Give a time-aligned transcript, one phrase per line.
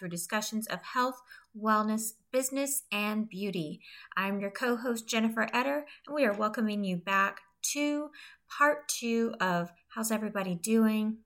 [0.00, 1.20] Through discussions of health,
[1.54, 3.80] wellness, business, and beauty.
[4.16, 7.42] I'm your co-host Jennifer Etter, and we are welcoming you back
[7.74, 8.08] to
[8.48, 11.18] part two of how's everybody doing,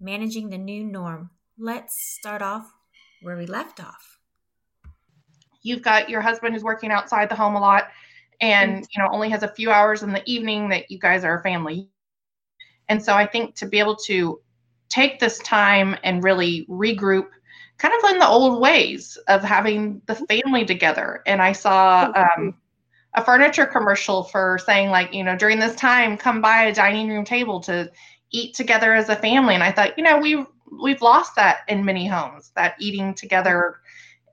[0.00, 1.30] managing the new norm.
[1.58, 2.72] Let's start off
[3.20, 4.18] where we left off.
[5.62, 7.88] you've got your husband who's working outside the home a lot
[8.40, 8.84] and mm-hmm.
[8.94, 11.42] you know only has a few hours in the evening that you guys are a
[11.42, 11.88] family
[12.88, 14.40] and so i think to be able to
[14.88, 17.26] take this time and really regroup
[17.80, 22.54] kind of in the old ways of having the family together and i saw um,
[23.14, 27.08] a furniture commercial for saying like you know during this time come buy a dining
[27.08, 27.90] room table to
[28.32, 30.44] eat together as a family and i thought you know we
[30.82, 33.80] we've lost that in many homes that eating together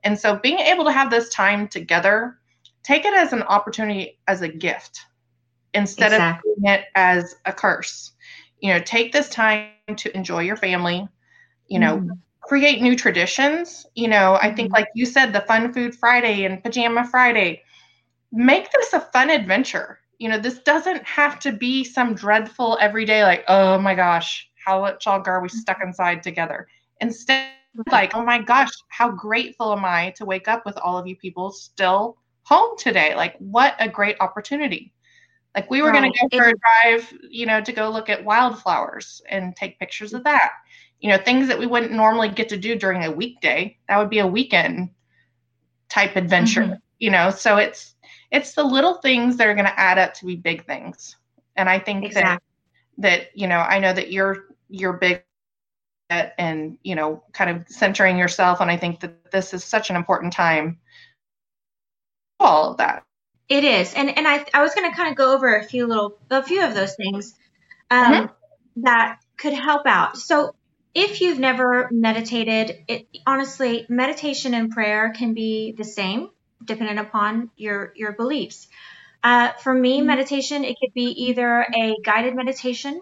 [0.04, 2.38] and so being able to have this time together,
[2.82, 5.00] take it as an opportunity as a gift
[5.74, 6.52] instead Exactly.
[6.52, 8.12] of it as a curse.
[8.60, 11.08] You know, take this time to enjoy your family,
[11.68, 12.18] you know, Mhm.
[12.48, 13.86] Create new traditions.
[13.94, 14.74] You know, I think Mhm.
[14.74, 17.62] like you said, the fun food Friday and pajama Friday,
[18.32, 20.00] make this a fun adventure.
[20.18, 24.80] You know, this doesn't have to be some dreadful everyday, like, oh my gosh, how
[24.82, 26.68] much longer are we stuck inside together?
[27.00, 31.06] Instead, like, oh my gosh, how grateful am I to wake up with all of
[31.06, 33.14] you people still home today?
[33.14, 34.92] Like, what a great opportunity.
[35.54, 38.24] Like, we were going to go for a drive, you know, to go look at
[38.24, 40.52] wildflowers and take pictures of that.
[41.00, 43.78] You know, things that we wouldn't normally get to do during a weekday.
[43.88, 44.90] That would be a weekend
[45.88, 46.80] type adventure, Mhm.
[46.98, 47.30] you know?
[47.30, 47.94] So it's,
[48.30, 51.16] it's the little things that are going to add up to be big things.
[51.56, 52.42] And I think that Exactly.
[52.98, 55.22] that you know i know that you're you're big
[56.10, 59.90] at and you know kind of centering yourself and i think that this is such
[59.90, 60.78] an important time
[62.40, 63.04] all of that
[63.48, 65.86] It is, and and I I was going to kind of go over a few
[65.86, 67.34] little a few of those things
[67.90, 68.34] um, Mhm.
[68.76, 70.18] that could help out.
[70.18, 70.54] So
[70.98, 76.30] if you've never meditated, it honestly meditation and prayer can be the same
[76.64, 78.66] depending upon your your beliefs.
[79.22, 83.00] Uh, for me, meditation it could be either a guided meditation.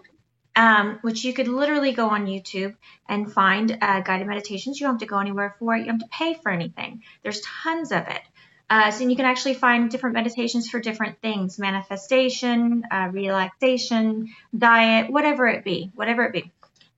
[0.55, 2.75] Um, which you could literally go on YouTube
[3.07, 4.79] and find uh, guided meditations.
[4.79, 5.81] You don't have to go anywhere for it.
[5.81, 7.03] You don't have to pay for anything.
[7.21, 8.21] There's tons of it.
[8.67, 15.11] Uh, so you can actually find different meditations for different things manifestation, uh, relaxation, diet,
[15.11, 16.51] whatever it be, whatever it be.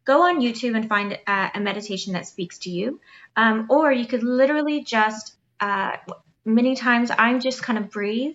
[0.09, 2.99] Go on YouTube and find uh, a meditation that speaks to you.
[3.35, 5.97] Um, or you could literally just, uh,
[6.43, 8.33] many times, I'm just kind of breathe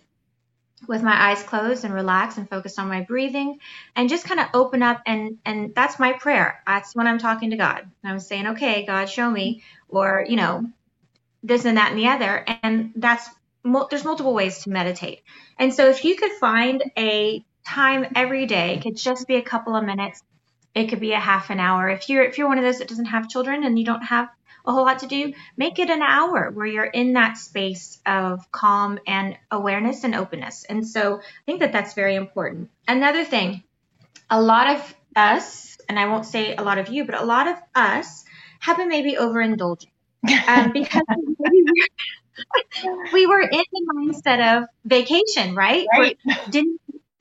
[0.86, 3.58] with my eyes closed and relax and focus on my breathing
[3.96, 6.62] and just kind of open up and and that's my prayer.
[6.64, 7.90] That's when i'm talking to god.
[8.04, 10.66] I'm saying okay god show me or you know
[11.42, 12.44] this and that and the other.
[12.62, 13.28] And that's
[13.90, 15.22] there's multiple ways to meditate.
[15.58, 19.42] And so if you could find a time every day it could just be a
[19.42, 20.22] couple of minutes
[20.74, 22.88] it could be a half an hour if you're if you're one of those that
[22.88, 24.28] doesn't have children and you don't have
[24.66, 28.50] a whole lot to do make it an hour where you're in that space of
[28.50, 33.62] calm and awareness and openness and so i think that that's very important another thing
[34.30, 37.46] a lot of us and i won't say a lot of you but a lot
[37.46, 38.24] of us
[38.58, 39.90] have been maybe overindulging
[40.48, 41.02] um, because
[43.12, 45.86] we were, in the mindset of vacation, right?
[45.92, 46.18] Right.
[46.50, 46.80] Didn't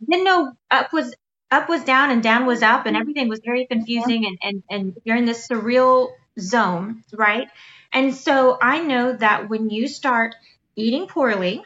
[0.09, 1.13] didn't know up was
[1.53, 4.97] up was down and down was up, and everything was very confusing, and and and
[5.05, 7.47] you're in this surreal zone, right?
[7.93, 10.35] And so I know that when you start
[10.75, 11.63] eating poorly,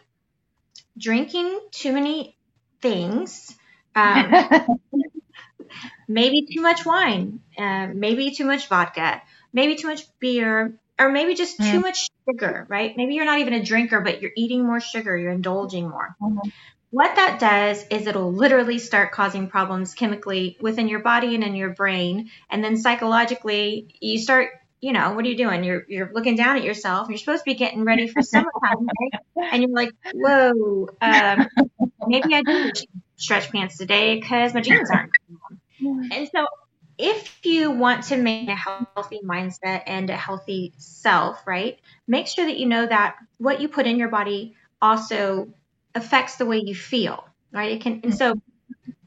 [0.97, 2.37] drinking too many
[2.81, 3.55] things,
[3.95, 4.47] um,
[6.07, 9.21] maybe too much wine, uh, maybe too much vodka,
[9.53, 11.81] maybe too much beer, or maybe just too Mm.
[11.81, 12.95] much sugar, right?
[12.97, 16.15] Maybe you're not even a drinker, but you're eating more sugar, you're indulging more.
[16.21, 16.49] Mm-hmm.
[16.89, 21.55] What that does is it'll literally start causing problems chemically within your body and in
[21.55, 22.29] your brain.
[22.49, 25.63] And then psychologically, you start, you know, what are you doing?
[25.65, 27.09] You're you're looking down at yourself.
[27.09, 28.87] You're supposed to be getting ready for summertime,
[29.35, 29.49] right?
[29.51, 31.47] And you're like, whoa, um,
[32.07, 32.71] maybe I do
[33.17, 35.11] stretch pants today because my jeans aren't.
[35.81, 36.45] And so
[36.97, 42.45] if you want to make a healthy mindset and a healthy self, right, make sure
[42.45, 45.49] that you know that what you put in your body also
[45.97, 47.71] affects the way you feel, right?
[47.71, 48.39] It can, and so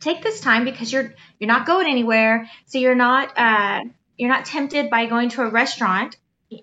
[0.00, 3.80] take this time because you're you're not going anywhere, so you're not uh,
[4.16, 6.16] you're not tempted by going to a restaurant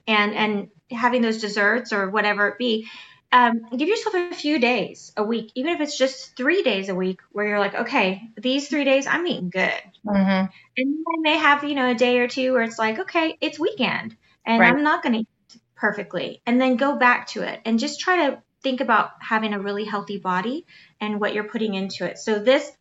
[0.07, 2.87] and and having those desserts or whatever it be
[3.31, 6.95] um, give yourself a few days a week, even if it's just three days a
[6.95, 10.45] week, where you're like, okay, these three days I'm eating good, mm-hmm.
[10.45, 13.59] and then they have you know a day or two where it's like, okay, it's
[13.59, 14.15] weekend,
[14.45, 14.73] and right.
[14.73, 18.29] I'm not going to eat perfectly, and then go back to it and just try
[18.29, 20.65] to think about having a really healthy body
[20.99, 22.17] and what you're putting into it.
[22.17, 22.71] So this,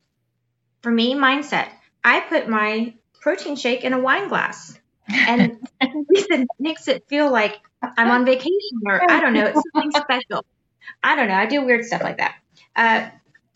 [0.83, 1.69] for me, mindset.
[2.05, 4.79] I put my protein shake in a wine glass.
[5.09, 5.59] And
[6.09, 10.45] reason makes it feel like I'm on vacation or I don't know, it's something special.
[11.03, 11.35] I don't know.
[11.35, 12.37] I do weird stuff like that.
[12.75, 13.09] Uh,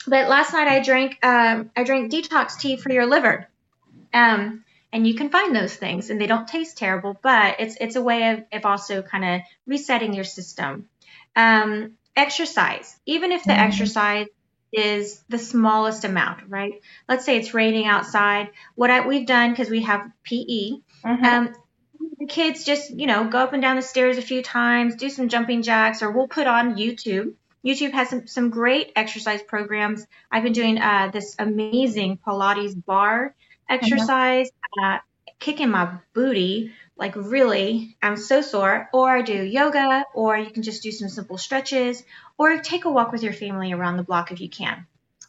[0.07, 3.49] but last night I drank um, I drank detox tea for your liver.
[4.13, 7.97] Um, and you can find those things and they don't taste terrible, but it's it's
[7.97, 10.89] a way of, of also kind of resetting your system.
[11.37, 13.69] Um, exercise, even if the mm-hmm.
[13.69, 14.27] exercise
[14.73, 16.75] is the smallest amount, right?
[17.09, 18.51] Let's say it's raining outside.
[18.75, 20.71] What I, we've done because we have PE,
[21.05, 21.25] mm-hmm.
[21.25, 21.55] um,
[22.19, 25.09] the kids just, you know, go up and down the stairs a few times, do
[25.09, 27.33] some jumping jacks, or we'll put on YouTube.
[27.65, 30.07] YouTube has some, some great exercise programs.
[30.31, 33.35] I've been doing uh, this amazing Pilates bar
[33.69, 34.51] exercise,
[34.83, 34.99] uh,
[35.39, 38.89] kicking my booty, like really, I'm so sore.
[38.93, 42.05] Or I do yoga, or you can just do some simple stretches,
[42.39, 44.87] or take a walk with your family around the block if you can.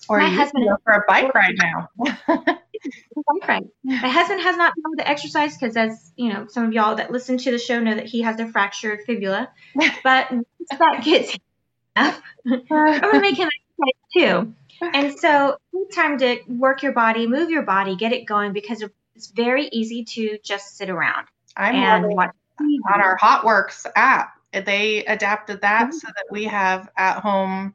[0.10, 1.90] Or my husband go for a bike ride now.
[1.98, 3.70] bike ride.
[3.84, 6.96] My husband has not been able to exercise because, as you know, some of y'all
[6.96, 9.50] that listen to the show know that he has a fractured fibula.
[10.04, 11.38] But once that gets
[11.96, 14.54] enough, I'm gonna make him exercise too.
[14.82, 15.58] And so,
[15.94, 18.84] time to work your body, move your body, get it going because
[19.16, 21.28] it's very easy to just sit around
[21.62, 24.34] I'm and on our HOTWORX app.
[24.54, 25.98] They adapted that mm-hmm.
[25.98, 27.74] so that we have at home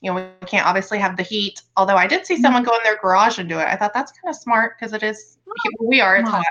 [0.00, 1.62] you know, we can't obviously have the heat.
[1.76, 3.66] Although I did see someone go in their garage and do it.
[3.66, 5.38] I thought that's kind of smart because it is
[5.80, 6.44] we are it's hot.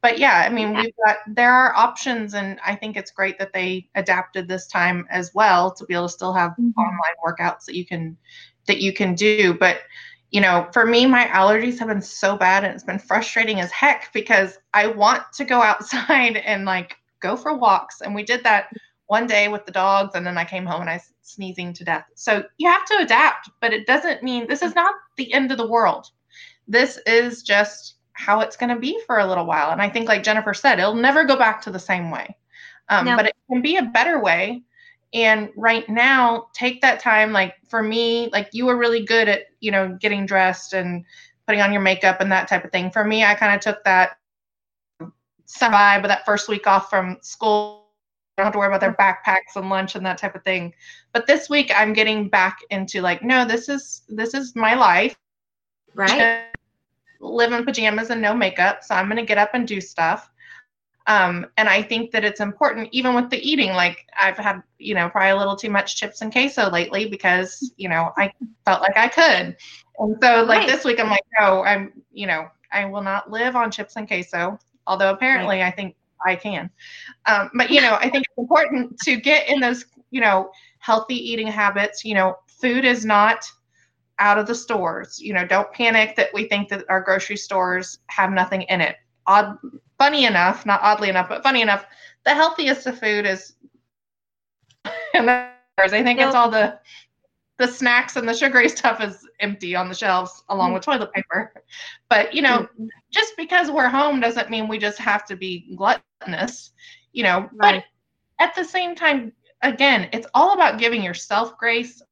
[0.00, 3.52] But yeah, I mean, we've got there are options, and I think it's great that
[3.52, 6.78] they adapted this time as well to be able to still have mm-hmm.
[6.78, 8.16] online workouts that you can
[8.66, 9.54] that you can do.
[9.54, 9.80] But
[10.34, 13.70] you know, for me, my allergies have been so bad, and it's been frustrating as
[13.70, 18.42] heck because I want to go outside and like go for walks, and we did
[18.42, 18.66] that
[19.06, 21.84] one day with the dogs, and then I came home and I was sneezing to
[21.84, 22.06] death.
[22.16, 25.58] So you have to adapt, but it doesn't mean this is not the end of
[25.58, 26.10] the world.
[26.66, 29.70] This is just how it's going to be for a little while.
[29.70, 32.36] And I think, like Jennifer said, it'll never go back to the same way,
[32.88, 33.16] um, no.
[33.16, 34.64] but it can be a better way.
[35.12, 37.32] And right now, take that time.
[37.32, 41.04] Like for me, like you were really good at, you know, getting dressed and
[41.46, 42.90] putting on your makeup and that type of thing.
[42.90, 44.16] For me, I kind of took that
[45.60, 47.84] vibe of that first week off from school
[48.36, 50.74] don't have to worry about their backpacks and lunch and that type of thing.
[51.12, 55.16] But this week I'm getting back into like, no, this is this is my life.
[55.94, 56.46] Right.
[57.20, 58.82] Live in pajamas and no makeup.
[58.82, 60.28] So I'm gonna get up and do stuff.
[61.06, 63.70] Um, and I think that it's important, even with the eating.
[63.70, 67.72] Like I've had, you know, probably a little too much chips and queso lately because,
[67.76, 68.32] you know, I
[68.64, 69.56] felt like I could.
[69.98, 70.68] And so, like right.
[70.68, 74.08] this week, I'm like, no, I'm, you know, I will not live on chips and
[74.08, 74.58] queso.
[74.86, 75.66] Although apparently, right.
[75.66, 75.94] I think
[76.24, 76.70] I can.
[77.26, 81.16] Um, but you know, I think it's important to get in those, you know, healthy
[81.16, 82.04] eating habits.
[82.04, 83.44] You know, food is not
[84.18, 85.20] out of the stores.
[85.20, 88.96] You know, don't panic that we think that our grocery stores have nothing in it.
[89.26, 89.56] Odd,
[89.98, 91.86] funny enough, not oddly enough, but funny enough,
[92.24, 93.54] the healthiest of food is.
[95.14, 96.78] And I think it's all the
[97.58, 100.74] the snacks and the sugary stuff is empty on the shelves along mm.
[100.74, 101.52] with toilet paper.
[102.08, 102.88] But you know, mm.
[103.10, 106.72] just because we're home doesn't mean we just have to be gluttonous,
[107.12, 107.48] you know.
[107.54, 107.82] Right.
[108.38, 112.02] But at the same time, again, it's all about giving yourself grace,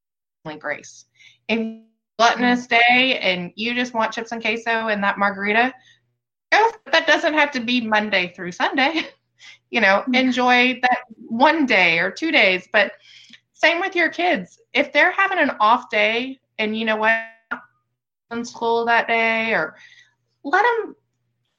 [0.44, 1.06] like grace.
[1.48, 1.82] If
[2.18, 2.68] gluttonous mm.
[2.68, 5.74] day and you just want chips and queso and that margarita,
[6.52, 9.08] Oh, that doesn't have to be Monday through Sunday.
[9.70, 12.92] you know, enjoy that one day or two days, but
[13.54, 14.60] same with your kids.
[14.74, 17.22] If they're having an off day and you know what,
[18.30, 19.76] in school that day, or
[20.44, 20.96] let them,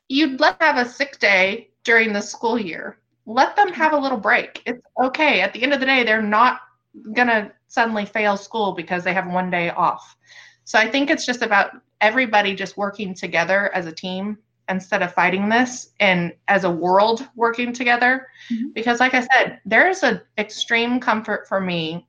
[0.09, 2.97] you'd let them have a sick day during the school year.
[3.25, 3.81] let them mm-hmm.
[3.81, 4.61] have a little break.
[4.65, 5.41] It's okay.
[5.41, 6.61] At the end of the day, they're not
[7.13, 10.15] going to suddenly fail school because they have one day off.
[10.65, 11.71] So I think it's just about
[12.01, 14.37] everybody just working together as a team
[14.69, 18.27] instead of fighting this and as a world working together.
[18.51, 18.69] Mm-hmm.
[18.73, 22.05] because like i said there's an extreme comfort for me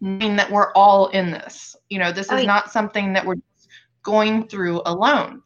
[0.00, 1.76] knowing that we're all in this.
[1.88, 2.46] You know this oh, is yeah.
[2.46, 3.36] not something that we're
[4.02, 5.42] going through alone.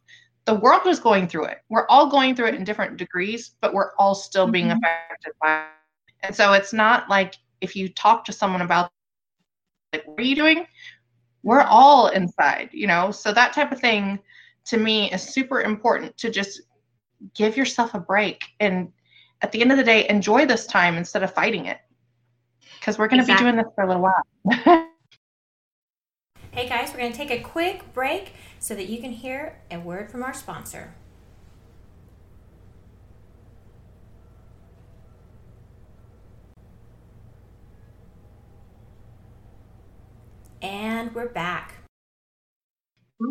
[0.47, 1.59] The world is going through it.
[1.69, 4.79] We're all going through it in different degrees but we're all still being mm-hmm.
[4.79, 5.67] affected by it.
[6.23, 8.91] And so it's not like if you talk to someone about
[9.93, 10.67] like what are you doing?
[11.43, 13.11] We're all inside you know?
[13.11, 14.19] So that type of thing
[14.67, 16.63] to me is super important to just
[17.35, 18.93] give yourself a break and
[19.43, 21.79] at the end of the day enjoy this time instead of fighting it
[22.79, 23.45] because we're going to exactly.
[23.45, 24.23] be doing this for a little while
[26.53, 29.79] hey guys we're going to take a quick break so that you can hear a
[29.79, 30.95] word from our sponsor
[40.63, 41.70] And we're back.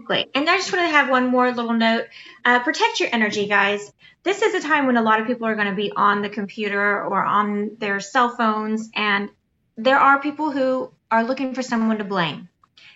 [0.09, 0.31] Exactly.
[0.33, 2.05] And I just want to have one more little note.
[2.43, 3.91] Uh, protect your energy, guys.
[4.23, 6.29] This is a time when a lot of people are going to be on the
[6.29, 9.29] computer or on their cell phones, and
[9.77, 12.49] there are people who are looking for someone to blame.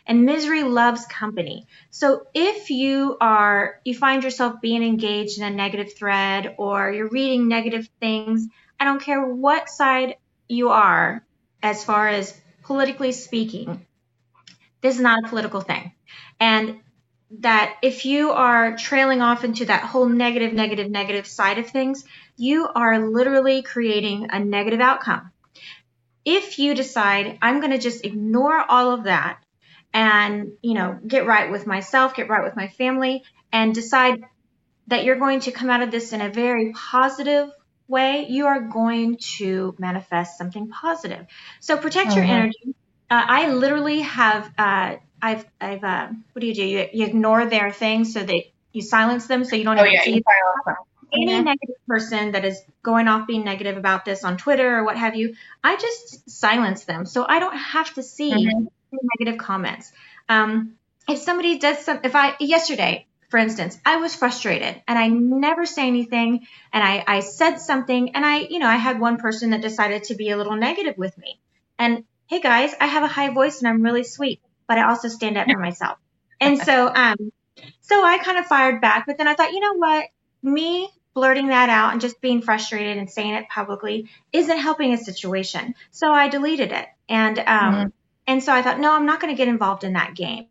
[0.06, 1.66] And misery loves company.
[1.90, 7.08] So if you are, you find yourself being engaged in a negative thread or you're
[7.08, 10.16] reading negative things, I don't care what side
[10.50, 11.24] you are
[11.62, 13.86] as far as politically speaking,
[14.82, 15.94] this is not a political thing.
[16.38, 16.82] And
[17.40, 22.06] that if you are trailing off into that whole negative, negative, negative side of things,
[22.38, 25.32] you are literally creating a negative outcome.
[26.26, 29.44] If you decide, I'm going to just ignore all of that
[29.94, 34.24] and, you know, get right with myself, get right with my family, and decide
[34.88, 37.50] that you're going to come out of this in a very positive
[37.88, 41.26] way, you are going to manifest something positive.
[41.60, 42.20] So protect uh-huh.
[42.20, 42.76] your energy.
[43.10, 46.66] Uh, I literally have uh, I've I've uh, what do you do?
[46.66, 49.94] You, you ignore their things so that you silence them so you don't oh, even
[49.94, 50.24] yeah, see
[51.14, 51.46] any mm-hmm.
[51.46, 55.16] negative person that is going off being negative about this on Twitter or what have
[55.16, 55.36] you.
[55.64, 58.66] I just silence them so I don't have to see mm-hmm.
[59.20, 59.92] negative comments.
[60.28, 60.76] Um,
[61.08, 65.66] if somebody does some, if I yesterday, for instance, I was frustrated and I never
[65.66, 69.52] say anything and I, I said something and I, you know, I had one person
[69.52, 71.40] that decided to be a little negative with me.
[71.78, 75.08] And hey guys, I have a high voice and I'm really sweet, but I also
[75.08, 75.98] stand up for myself.
[76.40, 77.32] And so, um,
[77.82, 80.06] so I kind of fired back, but then I thought, you know what?
[80.42, 84.98] Me blurting that out and just being frustrated and saying it publicly isn't helping a
[84.98, 85.76] situation.
[85.92, 86.88] So I deleted it.
[87.08, 87.88] And, um, mm-hmm.
[88.28, 90.48] and so I thought, no, I'm not going to get involved in that game.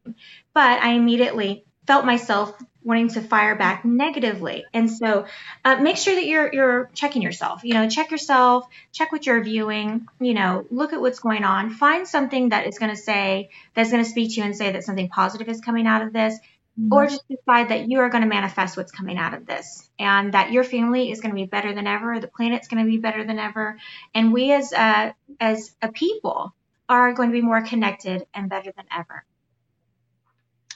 [0.55, 4.65] But I immediately felt myself wanting to fire back negatively.
[4.73, 5.27] And so
[5.65, 7.65] uh, make sure that you're you're checking yourself.
[7.65, 10.07] You know, check yourself, check what you're viewing.
[10.21, 11.71] You know, look at what's going on.
[11.71, 14.73] Find something that is going to say that's going to speak to you and say
[14.73, 16.39] that something positive is coming out of this.
[16.81, 16.93] Mm-hmm.
[16.95, 20.33] Or just decide that you are going to manifest what's coming out of this, and
[20.33, 22.19] that your family is going to be better than ever.
[22.19, 23.77] The planet's going to be better than ever,
[24.15, 26.55] and we as a, as a people
[26.89, 29.23] are going to be more connected and better than ever.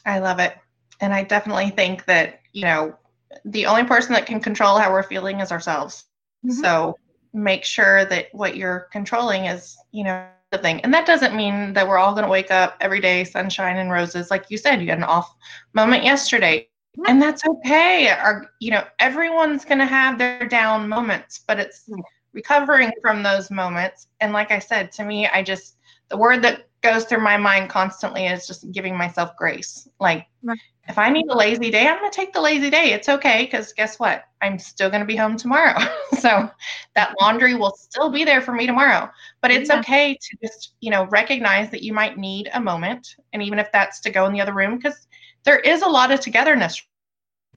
[0.04, 0.54] I love it
[1.00, 2.97] and I definitely think that, you know,
[3.45, 6.05] the only person that can control how we're feeling is ourselves.
[6.45, 6.61] Mm-hmm.
[6.61, 6.99] So
[7.33, 10.81] make sure that what you're controlling is, you know, the thing.
[10.83, 13.91] And that doesn't mean that we're all going to wake up every day, sunshine and
[13.91, 14.31] roses.
[14.31, 15.35] Like you said, you had an off
[15.75, 16.69] moment yesterday.
[17.07, 18.09] And that's okay.
[18.09, 21.91] Or, you know, everyone's going to have their down moments, but it's
[22.37, 24.07] recovering from those moments.
[24.21, 25.76] And like I said, to me, I just,
[26.09, 29.88] the word that goes through my mind constantly is just giving myself grace.
[29.99, 32.93] Like, right if I need a lazy day, I'm going to take the lazy day.
[32.93, 34.25] It's okay because guess what?
[34.40, 35.78] I'm still going to be home tomorrow.
[36.19, 36.49] so
[36.95, 39.11] that laundry will still be there for me tomorrow.
[39.40, 39.81] But it's yeah.
[39.81, 43.16] okay to just, you know, recognize that you might need a moment.
[43.33, 45.09] And even if that's to go in the other room, because
[45.45, 46.81] there is a lot of togetherness.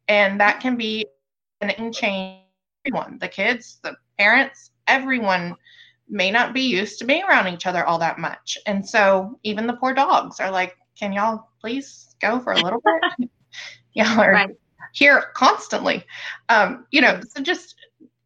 [0.07, 1.05] And that can be
[1.62, 2.39] an change
[2.86, 5.55] everyone, the kids, the parents, everyone
[6.09, 8.57] may not be used to being around each other all that much.
[8.65, 12.81] And so even the poor dogs are like, can y'all please go for a little
[12.81, 13.29] bit.
[13.93, 14.55] Y'all are right.
[14.93, 16.05] here constantly.
[16.49, 17.75] Um, you know, so just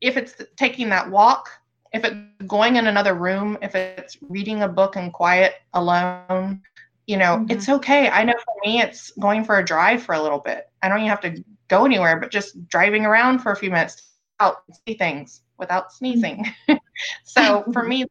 [0.02, 1.50] if it's taking that walk,
[1.94, 2.16] if it's
[2.48, 6.62] going in another room, if it's reading a book in quiet alone,
[7.08, 7.52] you know, mm-hmm.
[7.52, 8.10] it's okay.
[8.10, 10.70] I know for me, it's going for a drive for a little bit.
[10.82, 14.10] I don't even have to go anywhere, but just driving around for a few minutes
[14.40, 16.46] out see things without sneezing.
[16.68, 16.74] Mm-hmm.
[17.24, 17.90] so for mm-hmm.
[17.90, 18.06] me,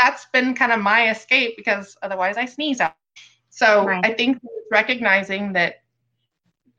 [0.00, 2.94] that's been kind of my escape because otherwise I sneeze out.
[3.50, 4.04] So right.
[4.04, 4.38] I think
[4.70, 5.82] recognizing that,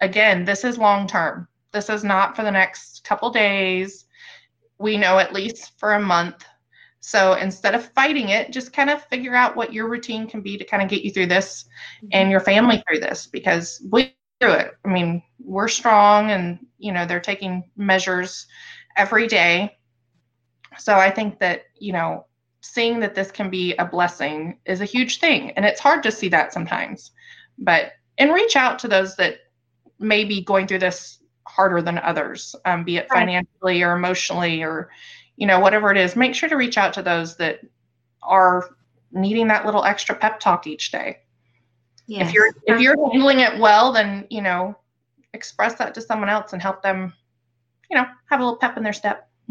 [0.02, 1.48] again, this is long term.
[1.72, 4.06] This is not for the next couple days.
[4.80, 6.44] we know at least for a month.
[7.00, 10.58] So instead of fighting it, just kind of figure out what your routine can be
[10.58, 11.66] to kind of get you through this
[11.98, 12.08] mm-hmm.
[12.12, 14.74] and your family through this because we through it.
[14.84, 18.46] I mean, we're strong and you know, they're taking measures
[18.98, 19.78] every day.
[20.78, 22.26] So I think that, you know,
[22.62, 25.52] seeing that this can be a blessing is a huge thing.
[25.52, 27.12] And it's hard to see that sometimes.
[27.58, 29.38] But and reach out to those that
[30.00, 34.90] may be going through this harder than others, um, be it financially or emotionally or,
[35.36, 36.16] you know, whatever it is.
[36.16, 37.60] Make sure to reach out to those that
[38.22, 38.76] are
[39.12, 41.18] needing that little extra pep talk each day.
[42.08, 42.30] Yes.
[42.30, 44.78] If you're if you're handling it well, then you know,
[45.34, 47.14] express that to someone else and help them,
[47.90, 49.30] you know, have a little pep in their step.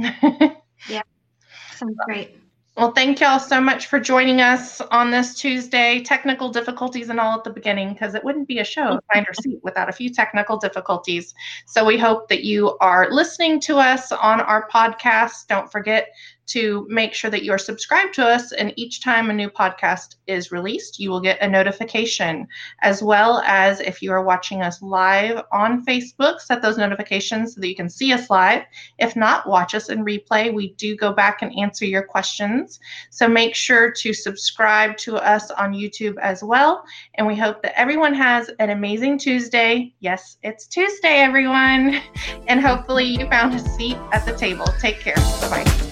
[1.83, 2.39] Sounds great.
[2.77, 6.01] Well, thank y'all so much for joining us on this Tuesday.
[6.01, 9.35] Technical difficulties and all at the beginning, because it wouldn't be a show, Find Your
[9.35, 11.35] Seat, without a few technical difficulties.
[11.67, 15.49] So we hope that you are listening to us on our podcast.
[15.49, 16.09] Don't forget
[16.47, 20.17] to make sure that you are subscribed to us, and each time a new podcast
[20.27, 22.47] is released, you will get a notification.
[22.81, 27.61] As well as if you are watching us live on Facebook, set those notifications so
[27.61, 28.65] that you can see us live.
[28.99, 30.53] If not, watch us in replay.
[30.53, 32.81] We do go back and answer your questions.
[33.11, 36.85] So make sure to subscribe to us on YouTube as well.
[37.15, 39.95] And we hope that everyone has an amazing Tuesday.
[40.01, 42.01] Yes, it's Tuesday, everyone.
[42.49, 44.67] And hopefully you found a seat at the table.
[44.81, 45.15] Take care.
[45.15, 45.92] Bye bye.